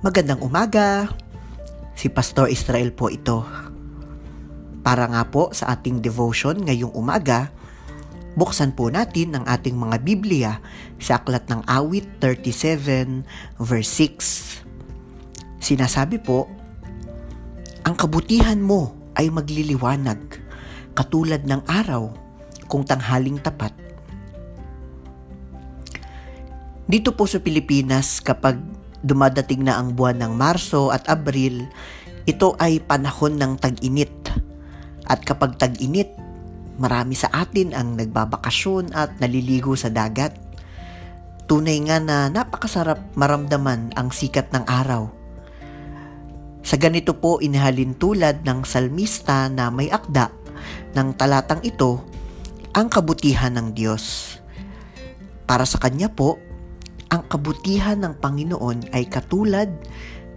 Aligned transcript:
Magandang 0.00 0.40
umaga. 0.40 1.12
Si 1.92 2.08
Pastor 2.08 2.48
Israel 2.48 2.88
po 2.88 3.12
ito. 3.12 3.44
Para 4.80 5.04
nga 5.04 5.28
po 5.28 5.52
sa 5.52 5.76
ating 5.76 6.00
devotion 6.00 6.56
ngayong 6.56 6.96
umaga, 6.96 7.52
buksan 8.32 8.72
po 8.72 8.88
natin 8.88 9.36
ang 9.36 9.44
ating 9.44 9.76
mga 9.76 9.96
Biblia 10.00 10.52
sa 10.96 11.20
Aklat 11.20 11.52
ng 11.52 11.68
Awit 11.68 12.16
37 12.16 13.60
verse 13.60 13.92
6. 15.60 15.60
Sinasabi 15.60 16.16
po, 16.16 16.48
Ang 17.84 17.92
kabutihan 17.92 18.56
mo 18.56 18.96
ay 19.20 19.28
magliliwanag, 19.28 20.16
katulad 20.96 21.44
ng 21.44 21.60
araw 21.68 22.08
kung 22.72 22.88
tanghaling 22.88 23.36
tapat. 23.36 23.76
Dito 26.88 27.12
po 27.12 27.28
sa 27.28 27.36
Pilipinas, 27.36 28.24
kapag 28.24 28.79
dumadating 29.00 29.64
na 29.64 29.80
ang 29.80 29.96
buwan 29.96 30.20
ng 30.20 30.32
Marso 30.36 30.92
at 30.92 31.08
Abril, 31.08 31.68
ito 32.28 32.54
ay 32.60 32.80
panahon 32.84 33.40
ng 33.40 33.52
tag-init. 33.56 34.12
At 35.08 35.24
kapag 35.24 35.56
tag-init, 35.56 36.14
marami 36.80 37.16
sa 37.16 37.28
atin 37.32 37.72
ang 37.76 37.96
nagbabakasyon 37.96 38.94
at 38.94 39.18
naliligo 39.18 39.74
sa 39.74 39.88
dagat. 39.90 40.36
Tunay 41.50 41.82
nga 41.90 41.98
na 41.98 42.30
napakasarap 42.30 43.18
maramdaman 43.18 43.92
ang 43.98 44.14
sikat 44.14 44.54
ng 44.54 44.64
araw. 44.70 45.10
Sa 46.60 46.76
ganito 46.78 47.16
po 47.16 47.40
inihalin 47.42 47.96
tulad 47.96 48.44
ng 48.46 48.62
salmista 48.62 49.48
na 49.50 49.72
may 49.72 49.90
akda 49.90 50.30
ng 50.94 51.08
talatang 51.16 51.64
ito 51.66 52.04
ang 52.70 52.86
kabutihan 52.86 53.50
ng 53.58 53.74
Diyos. 53.74 54.36
Para 55.50 55.66
sa 55.66 55.82
kanya 55.82 56.06
po, 56.06 56.38
kabutihan 57.30 58.02
ng 58.02 58.18
Panginoon 58.18 58.90
ay 58.90 59.06
katulad 59.06 59.70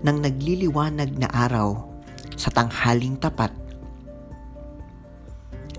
ng 0.00 0.16
nagliliwanag 0.24 1.20
na 1.20 1.28
araw 1.28 1.84
sa 2.32 2.48
tanghaling 2.48 3.20
tapat. 3.20 3.52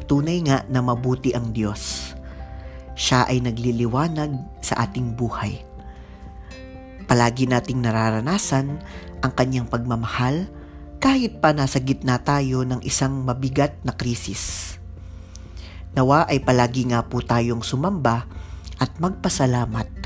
Tunay 0.05 0.45
nga 0.45 0.61
na 0.69 0.85
mabuti 0.85 1.33
ang 1.33 1.49
Diyos. 1.49 2.13
Siya 2.93 3.25
ay 3.25 3.41
nagliliwanag 3.41 4.61
sa 4.61 4.85
ating 4.85 5.17
buhay. 5.17 5.65
Palagi 7.09 7.49
nating 7.49 7.81
nararanasan 7.81 8.77
ang 9.25 9.31
kanyang 9.33 9.65
pagmamahal 9.65 10.45
kahit 11.01 11.41
pa 11.41 11.57
nasa 11.57 11.81
gitna 11.81 12.21
tayo 12.21 12.61
ng 12.67 12.85
isang 12.85 13.25
mabigat 13.25 13.81
na 13.81 13.97
krisis. 13.97 14.77
Nawa 15.97 16.29
ay 16.29 16.43
palagi 16.45 16.85
nga 16.93 17.01
po 17.01 17.23
tayong 17.23 17.65
sumamba 17.65 18.29
at 18.77 18.93
magpasalamat 19.01 19.98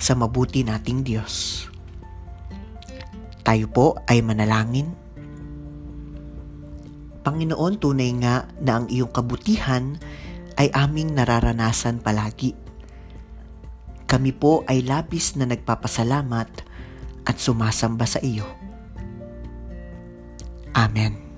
sa 0.00 0.16
mabuti 0.16 0.64
nating 0.64 1.04
Diyos. 1.04 1.68
Tayo 3.44 3.68
po 3.68 4.00
ay 4.08 4.24
manalangin. 4.24 4.96
Panginoon, 7.20 7.76
tunay 7.76 8.10
nga 8.16 8.48
na 8.64 8.80
ang 8.80 8.86
iyong 8.88 9.12
kabutihan 9.12 10.00
ay 10.56 10.72
aming 10.72 11.12
nararanasan 11.12 12.00
palagi. 12.00 12.56
Kami 14.08 14.32
po 14.34 14.64
ay 14.66 14.82
labis 14.82 15.36
na 15.36 15.44
nagpapasalamat 15.46 16.50
at 17.28 17.36
sumasamba 17.36 18.08
sa 18.08 18.18
iyo. 18.24 18.48
Amen. 20.74 21.29